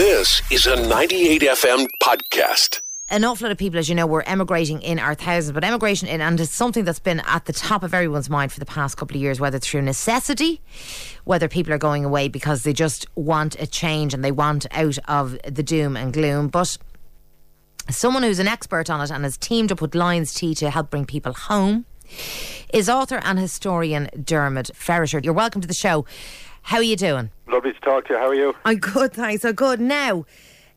[0.00, 2.80] This is a 98 FM podcast.
[3.10, 6.08] an awful lot of people, as you know, were emigrating in our thousands, but emigration
[6.08, 8.96] in, and it's something that's been at the top of everyone's mind for the past
[8.96, 10.62] couple of years, whether through necessity,
[11.24, 14.96] whether people are going away because they just want a change and they want out
[15.06, 16.48] of the doom and gloom.
[16.48, 16.78] But
[17.90, 20.88] someone who's an expert on it and has teamed up with Lyons Tea to help
[20.88, 21.84] bring people home
[22.72, 25.22] is author and historian Dermot Ferriter.
[25.22, 26.06] You're welcome to the show.
[26.62, 27.30] How are you doing?
[27.50, 28.18] Lovely to talk to you.
[28.18, 28.54] How are you?
[28.64, 29.44] I'm good, thanks.
[29.44, 29.80] I'm good.
[29.80, 30.24] Now,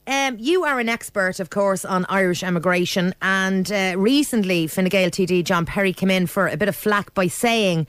[0.07, 5.11] um, you are an expert, of course, on Irish emigration, and uh, recently Fine Gael
[5.11, 7.85] TD John Perry came in for a bit of flack by saying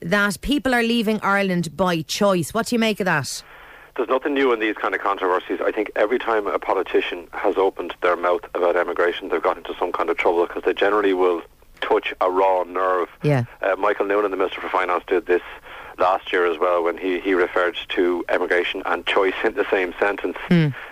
[0.00, 2.52] that people are leaving Ireland by choice.
[2.52, 3.42] What do you make of that?
[3.96, 5.60] There's nothing new in these kind of controversies.
[5.64, 9.74] I think every time a politician has opened their mouth about emigration, they've got into
[9.78, 11.42] some kind of trouble because they generally will
[11.80, 13.08] touch a raw nerve.
[13.22, 13.44] Yeah.
[13.62, 15.42] Uh, Michael Noonan, the Minister for Finance, did this
[15.98, 19.94] last year as well when he, he referred to emigration and choice in the same
[19.98, 20.36] sentence.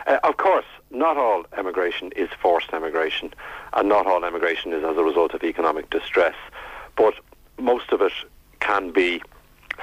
[0.07, 3.33] Uh, of course, not all emigration is forced emigration,
[3.73, 6.35] and not all emigration is as a result of economic distress.
[6.97, 7.15] But
[7.59, 8.13] most of it
[8.61, 9.23] can be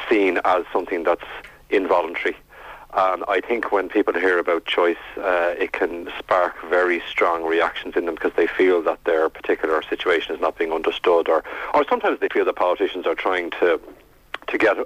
[0.10, 1.26] seen as something that's
[1.70, 2.36] involuntary.
[2.96, 7.96] And I think when people hear about choice, uh, it can spark very strong reactions
[7.96, 11.86] in them because they feel that their particular situation is not being understood, or, or
[11.90, 13.80] sometimes they feel that politicians are trying to
[14.48, 14.78] to get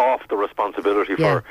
[0.00, 1.40] off the responsibility Yeah.
[1.40, 1.44] for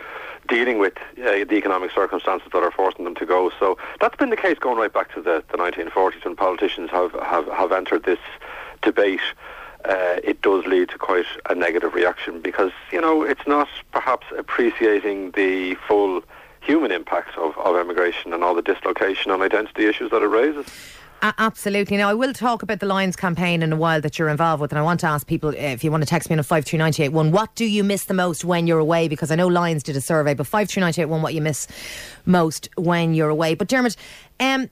[0.47, 3.51] dealing with uh, the economic circumstances that are forcing them to go.
[3.59, 7.11] So that's been the case going right back to the, the 1940s when politicians have,
[7.13, 8.19] have, have entered this
[8.81, 9.21] debate.
[9.85, 14.25] Uh, it does lead to quite a negative reaction because, you know, it's not perhaps
[14.37, 16.21] appreciating the full
[16.61, 20.65] human impacts of, of emigration and all the dislocation and identity issues that it raises.
[21.21, 21.97] A- absolutely.
[21.97, 24.71] Now, I will talk about the Lyons campaign in a while that you're involved with,
[24.71, 27.31] and I want to ask people uh, if you want to text me on 53981,
[27.31, 29.07] what do you miss the most when you're away?
[29.07, 31.67] Because I know Lyons did a survey, but 53981, what you miss
[32.25, 33.55] most when you're away.
[33.55, 33.97] But Dermot,
[34.39, 34.69] um,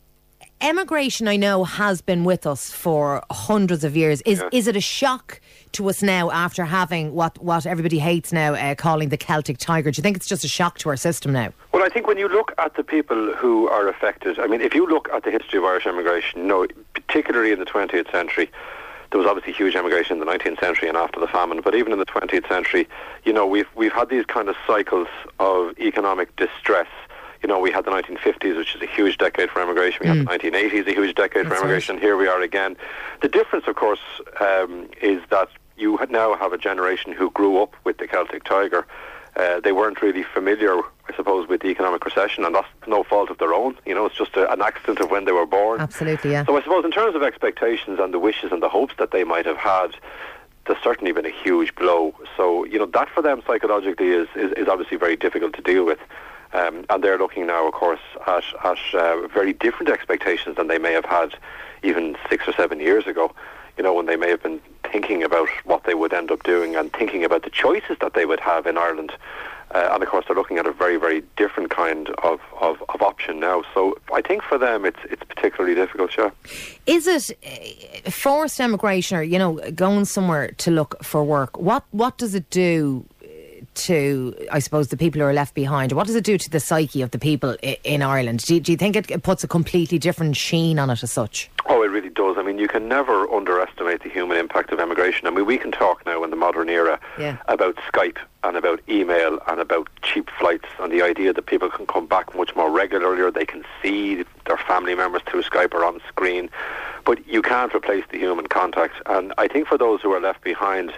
[0.61, 4.21] emigration, I know, has been with us for hundreds of years.
[4.25, 4.49] Is Yeah.
[4.51, 5.39] is it a shock
[5.73, 9.91] to us now after having what, what everybody hates now, uh, calling the Celtic Tiger?
[9.91, 11.49] Do you think it's just a shock to our system now?
[11.71, 14.73] Well, I think when you look at the people who are affected, I mean, if
[14.73, 18.49] you look at the history of Irish emigration, know, particularly in the 20th century,
[19.11, 21.93] there was obviously huge emigration in the 19th century and after the famine, but even
[21.93, 22.87] in the 20th century,
[23.23, 25.07] you know, we've we've had these kind of cycles
[25.39, 26.87] of economic distress.
[27.41, 29.99] You know, we had the 1950s, which is a huge decade for immigration.
[30.01, 31.63] We had the 1980s, a huge decade That's for right.
[31.63, 31.99] emigration.
[31.99, 32.77] Here we are again.
[33.21, 33.99] The difference, of course,
[34.39, 38.85] um, is that you now have a generation who grew up with the Celtic Tiger.
[39.35, 43.29] Uh, they weren't really familiar, I suppose, with the economic recession, and that's no fault
[43.29, 43.77] of their own.
[43.85, 45.79] You know, it's just a, an accident of when they were born.
[45.79, 46.43] Absolutely, yeah.
[46.45, 49.23] So I suppose in terms of expectations and the wishes and the hopes that they
[49.23, 49.95] might have had,
[50.65, 52.15] there's certainly been a huge blow.
[52.35, 55.85] So, you know, that for them psychologically is, is, is obviously very difficult to deal
[55.85, 55.99] with.
[56.53, 60.77] Um, and they're looking now, of course, at, at uh, very different expectations than they
[60.77, 61.35] may have had
[61.83, 63.33] even six or seven years ago.
[63.77, 64.59] You know, when they may have been
[64.91, 68.25] thinking about what they would end up doing and thinking about the choices that they
[68.25, 69.11] would have in Ireland.
[69.71, 73.01] Uh, and of course, they're looking at a very, very different kind of, of, of
[73.01, 73.63] option now.
[73.73, 76.17] So I think for them, it's it's particularly difficult.
[76.17, 76.29] Yeah.
[76.85, 81.57] Is it uh, forced emigration or, you know, going somewhere to look for work?
[81.57, 83.05] What what does it do
[83.77, 85.91] to, I suppose, the people who are left behind?
[85.93, 88.39] What does it do to the psyche of the people i- in Ireland?
[88.45, 91.11] Do you, do you think it, it puts a completely different sheen on it as
[91.11, 91.49] such?
[91.67, 92.37] Oh, it really does.
[92.37, 95.27] I mean, you can never underestimate the human impact of emigration.
[95.27, 97.37] I mean, we can talk now in the modern era Yeah.
[97.47, 101.85] about Skype and about email and about cheap flights and the idea that people can
[101.85, 105.83] come back much more regularly or they can see their family members through Skype or
[105.83, 106.49] on screen.
[107.05, 108.95] But you can't replace the human contact.
[109.05, 110.93] And I think for those who are left behind,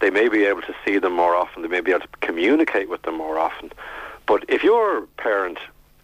[0.00, 1.62] they may be able to see them more often.
[1.62, 3.72] They may be able to communicate with them more often.
[4.26, 5.58] But if you're a parent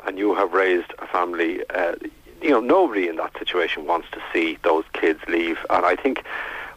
[0.06, 1.94] and you have raised a family, uh,
[2.42, 5.58] you know, nobody in that situation wants to see those kids leave.
[5.70, 6.24] And I think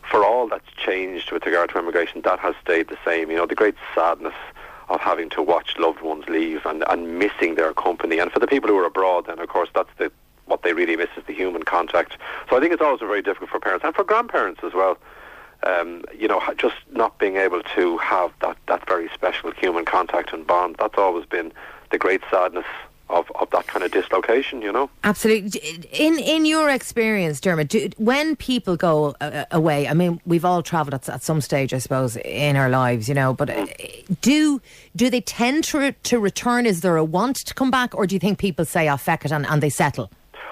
[0.10, 3.32] for all that's changed with regard to immigration, that has stayed the same.
[3.32, 4.36] You know, the great sadness
[4.90, 8.20] of having to watch loved ones leave and, and missing their company.
[8.20, 10.12] And for the people who are abroad, then, of course, that's the
[10.46, 12.18] what they really miss is the human contact.
[12.50, 14.98] So I think it's also very difficult for parents and for grandparents as well.
[15.64, 20.32] Um, you know, just not being able to have that, that very special human contact
[20.32, 20.76] and bond.
[20.80, 21.52] That's always been
[21.92, 22.66] the great sadness
[23.10, 24.90] of, of that kind of dislocation, you know.
[25.04, 25.60] Absolutely.
[25.92, 30.62] In in your experience, Dermot, do, when people go uh, away, I mean, we've all
[30.62, 33.34] travelled at, at some stage, I suppose, in our lives, you know.
[33.34, 33.68] But uh,
[34.22, 34.62] do
[34.96, 36.66] do they tend to re- to return?
[36.66, 39.26] Is there a want to come back, or do you think people say, "Oh, feck
[39.26, 40.12] it," and, and they settle?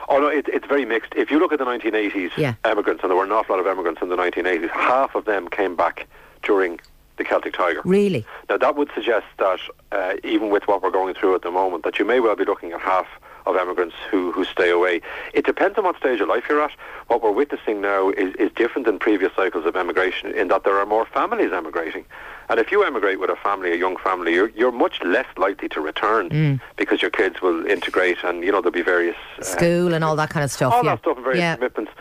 [0.10, 1.14] Oh no, it, it's very mixed.
[1.16, 2.54] If you look at the 1980s Yeah.
[2.70, 5.48] immigrants, and there were an awful lot of immigrants in the 1980s, half of them
[5.48, 6.08] came back
[6.44, 6.80] during
[7.18, 7.82] the Celtic Tiger.
[7.86, 8.26] Really?
[8.50, 9.60] Now that would suggest that
[9.92, 12.46] uh, even with what we're going through at the moment, that you may well be
[12.46, 13.08] looking at half
[13.46, 15.02] of emigrants who, who stay away.
[15.34, 16.72] It depends on what stage of life you're at.
[17.08, 20.78] What we're witnessing now is, is different than previous cycles of emigration in that there
[20.78, 22.06] are more families emigrating.
[22.50, 25.70] And if you emigrate with a family, a young family, you're, you're much less likely
[25.70, 26.60] to return Mm.
[26.76, 29.16] because your kids will integrate and, you know, there'll be various...
[29.40, 30.74] uh, School and all that kind of stuff.
[30.74, 30.92] all yeah.
[30.92, 31.56] that stuff and various yeah.
[31.56, 31.92] commitments.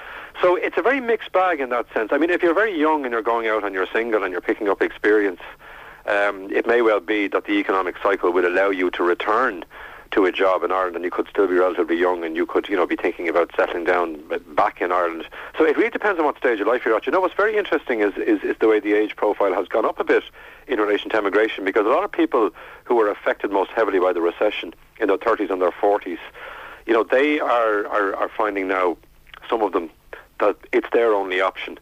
[0.41, 2.11] So it's a very mixed bag in that sense.
[2.13, 4.41] I mean, if you're very young and you're going out and you're single and you're
[4.41, 5.41] picking up experience,
[6.07, 9.65] um, it may well be that the economic cycle will allow you to return
[10.15, 12.69] to a job in Ireland and you could still be relatively young and you could,
[12.69, 14.23] you know, be thinking about settling down
[14.55, 15.27] back in Ireland.
[15.59, 17.05] So it really depends on what stage of life you're at.
[17.07, 19.85] You know, what's very interesting is, is, is the way the age profile has gone
[19.85, 20.23] up a bit
[20.69, 22.51] in relation to emigration because a lot of people
[22.85, 26.19] who were affected most heavily by the recession in their 30s and their 40s,
[26.87, 28.97] you know, they are, are, are finding now,
[29.51, 29.91] some of them,
[30.39, 31.79] that it's their only option.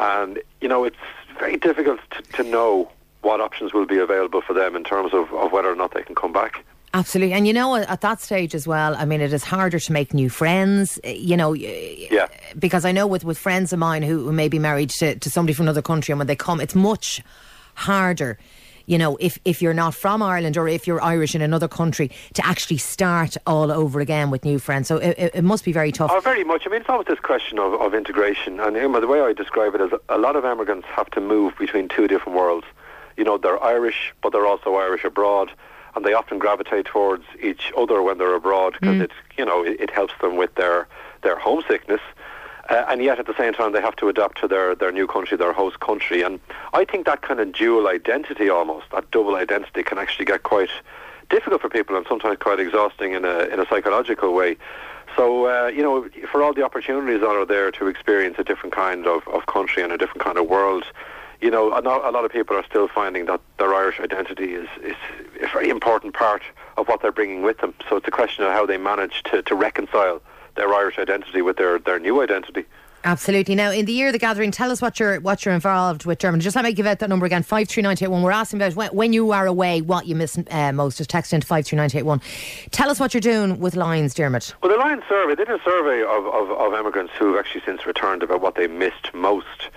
[0.00, 0.96] And, you know, it's
[1.38, 2.90] very difficult to, to know
[3.20, 6.02] what options will be available for them in terms of, of whether or not they
[6.02, 6.64] can come back.
[6.96, 7.34] Absolutely.
[7.34, 10.14] And you know, at that stage as well, I mean, it is harder to make
[10.14, 12.26] new friends, eh, you know, yeah.
[12.58, 15.30] because I know with, with friends of mine who, who may be married to, to
[15.30, 17.22] somebody from another country and when they come, it's much
[17.74, 18.38] harder
[18.86, 22.10] you know, if, if you're not from Ireland or if you're Irish in another country,
[22.34, 24.86] to actually start all over again with new friends.
[24.86, 26.12] So it, it must be very tough.
[26.14, 26.62] Oh, very much.
[26.66, 28.60] I mean, it's always this question of, of integration.
[28.60, 31.88] And the way I describe it is a lot of immigrants have to move between
[31.88, 32.66] two different worlds.
[33.16, 35.50] You know, they're Irish, but they're also Irish abroad.
[35.96, 39.04] And they often gravitate towards each other when they're abroad because mm.
[39.04, 40.86] it, you know, it, it helps them with their,
[41.22, 42.02] their homesickness.
[42.68, 45.06] Uh, and yet at the same time they have to adapt to their, their new
[45.06, 46.22] country, their host country.
[46.22, 46.38] And
[46.74, 50.70] I think that kind of dual identity almost, that double identity can actually get quite
[51.30, 54.56] difficult for people and sometimes quite exhausting in a, in a psychological way.
[55.16, 58.74] So, uh, you know, for all the opportunities that are there to experience a different
[58.74, 60.84] kind of, of country and a different kind of world,
[61.40, 64.96] you know, a lot of people are still finding that their Irish identity is, is
[65.42, 66.42] a very important part
[66.76, 67.74] of what they're bringing with them.
[67.88, 70.22] So it's a question of how they manage to, to reconcile
[70.54, 72.64] their Irish identity with their, their new identity.
[73.06, 73.54] Absolutely.
[73.54, 76.18] Now, in the year of the gathering, tell us what you're what you're involved with
[76.18, 76.40] Dermot.
[76.40, 78.20] Just let me give out that number again: five three nine eight one.
[78.22, 80.98] We're asking about when, when, you are away, what you miss uh, most.
[80.98, 82.20] Just text into five three nine eight one.
[82.72, 84.56] Tell us what you're doing with Lyons, Dermot.
[84.60, 87.86] Well, the Lyons survey they did a survey of, of, of immigrants who've actually since
[87.86, 89.68] returned about what they missed most.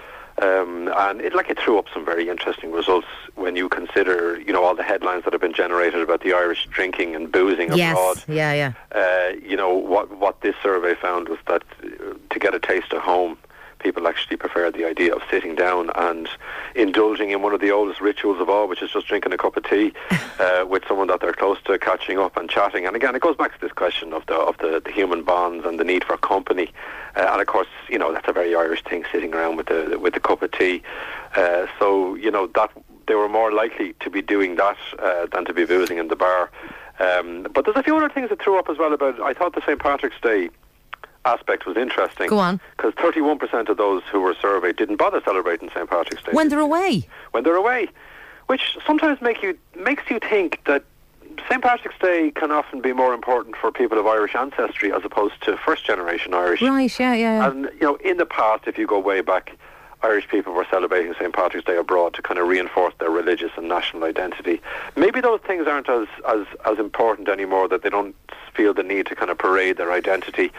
[0.41, 4.53] Um, and it like it threw up some very interesting results when you consider, you
[4.53, 7.91] know, all the headlines that have been generated about the Irish drinking and boozing yes.
[7.91, 8.23] abroad.
[8.27, 8.73] Yeah, yeah.
[8.91, 12.93] Uh, you know what what this survey found was that uh, to get a taste
[12.93, 13.37] of home,
[13.79, 16.29] people actually prefer the idea of sitting down and
[16.75, 19.57] indulging in one of the oldest rituals of all, which is just drinking a cup
[19.57, 19.93] of tea
[20.39, 22.85] uh, with someone that they're close to, catching up and chatting.
[22.85, 25.65] And again, it goes back to this question of the of the, the human bonds
[25.65, 26.71] and the need for company.
[27.15, 29.97] Uh, and of course, you know that's a very Irish thing, sitting around with the
[29.99, 30.83] with the cup of tea.
[31.35, 32.71] Uh, so you know that
[33.07, 36.15] they were more likely to be doing that uh, than to be boozing in the
[36.15, 36.51] bar.
[36.99, 39.19] Um, but there's a few other things that threw up as well about.
[39.21, 40.49] I thought the St Patrick's Day
[41.25, 42.27] aspect was interesting.
[42.27, 42.59] Go on.
[42.77, 46.31] Because 31% of those who were surveyed didn't bother celebrating St Patrick's Day.
[46.31, 47.07] When they're away.
[47.31, 47.89] When they're away,
[48.47, 50.83] which sometimes make you makes you think that
[51.47, 55.41] St Patrick's Day can often be more important for people of Irish ancestry as opposed
[55.43, 56.61] to first generation Irish.
[56.61, 56.99] Right.
[56.99, 57.13] Yeah.
[57.13, 57.39] Yeah.
[57.39, 57.49] yeah.
[57.49, 59.55] And you know, in the past, if you go way back.
[60.01, 61.33] Irish people were celebrating St.
[61.33, 64.61] Patrick's Day abroad to kind of reinforce their religious and national identity.
[64.95, 68.15] Maybe those things aren't as, as, as important anymore, that they don't
[68.53, 70.51] feel the need to kind of parade their identity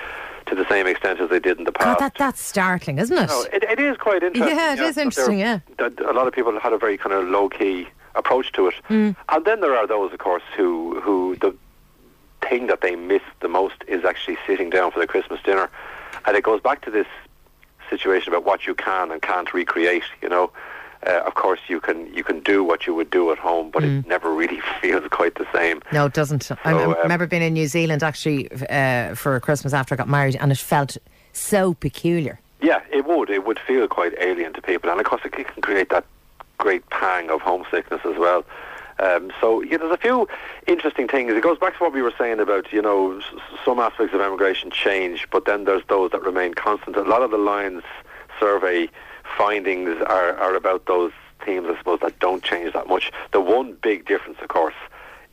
[0.47, 2.01] to the same extent as they did in the past.
[2.01, 3.29] That, that's startling, isn't it?
[3.29, 4.57] No, it, it is quite interesting.
[4.57, 5.61] Yeah, it yeah, is interesting, yeah.
[5.79, 8.75] A lot of people had a very kind of low-key approach to it.
[8.89, 9.17] Mm.
[9.29, 11.55] And then there are those, of course, who, who the
[12.47, 15.71] thing that they miss the most is actually sitting down for the Christmas dinner.
[16.27, 17.07] And it goes back to this
[17.91, 20.05] situation about what you can and can't recreate.
[20.23, 20.51] You know,
[21.07, 23.83] uh, of course you can you can do what you would do at home, but
[23.83, 24.01] mm.
[24.01, 25.83] it never really feels quite the same.
[25.93, 26.43] No, it doesn't.
[26.43, 30.09] So, I um, remember being in New Zealand actually uh, for Christmas after I got
[30.09, 30.97] married, and it felt
[31.33, 32.41] so peculiar.
[32.63, 33.31] Yeah, it would.
[33.31, 36.05] It would feel quite alien to people, and of course it can create that
[36.59, 38.45] great pang of homesickness as well.
[39.01, 40.29] Um, so yeah, there's a few
[40.67, 41.33] interesting things.
[41.33, 43.25] It goes back to what we were saying about you know s-
[43.65, 46.97] some aspects of immigration change, but then there's those that remain constant.
[46.97, 47.83] A lot of the Lyons
[48.39, 48.89] survey
[49.37, 51.13] findings are, are about those
[51.45, 53.11] themes, I suppose, that don't change that much.
[53.33, 54.75] The one big difference, of course,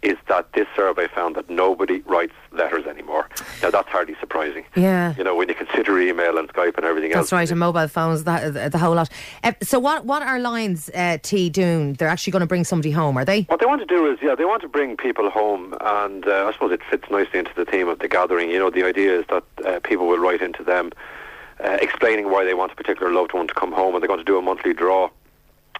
[0.01, 3.27] is that this survey found that nobody writes letters anymore.
[3.61, 4.65] Now that's hardly surprising.
[4.75, 5.15] Yeah.
[5.17, 7.29] You know, when you consider email and Skype and everything That's else.
[7.29, 9.09] That's right, and mobile phones, the, the whole lot.
[9.43, 11.93] Uh, so what what are Lyons uh, Tea doing?
[11.93, 13.41] They're actually going to bring somebody home, are they?
[13.43, 16.47] What they want to do is, yeah, they want to bring people home, and uh,
[16.47, 18.49] I suppose it fits nicely into the theme of the gathering.
[18.51, 20.91] You know, the idea is that uh, people will write into them
[21.63, 24.19] uh, explaining why they want a particular loved one to come home, and they're going
[24.19, 25.09] to do a monthly draw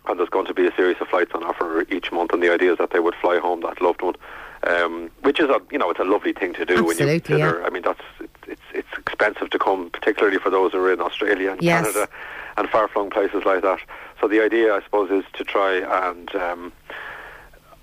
[0.10, 2.34] and there's going to be a series of flights on offer each month.
[2.34, 4.16] And the idea is that they would fly home that loved one,
[4.64, 7.20] um, which is a you know it's a lovely thing to do when you Absolutely,
[7.22, 7.60] consider.
[7.60, 7.66] yeah.
[7.66, 8.02] I mean, that's
[8.48, 11.86] it's it's expensive to come, particularly for those who are in Australia and Yes.
[11.86, 12.10] Canada
[12.58, 13.80] and far flung places like that.
[14.20, 15.76] So the idea, I suppose, is to try
[16.10, 16.72] and um,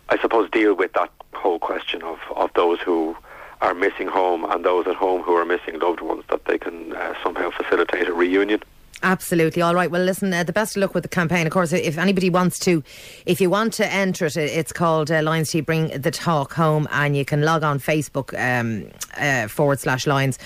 [0.08, 3.16] I suppose deal with that whole question of, of those who
[3.60, 6.92] are missing home and those at home who are missing loved ones that they can
[6.94, 8.60] uh, somehow facilitate a reunion.
[9.02, 9.60] Absolutely.
[9.60, 9.90] All right.
[9.90, 11.46] Well, listen, uh, the best of luck with the campaign.
[11.46, 12.82] Of course, if anybody wants to,
[13.26, 16.88] if you want to enter it, it's called uh, Lyons to Bring the Talk Home,
[16.90, 20.38] and you can log on Facebook um, uh, forward slash Lyons.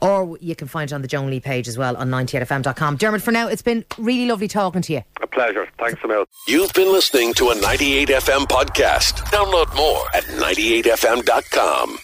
[0.00, 2.96] Or you can find it on the Joan Lee page as well on 98fm.com.
[2.96, 5.02] Dermot, for now, it's been really lovely talking to you.
[5.20, 5.68] A pleasure.
[5.78, 6.24] Thanks, Emil.
[6.48, 9.22] You've been listening to a 98FM podcast.
[9.30, 11.98] Download more at 98fm.com.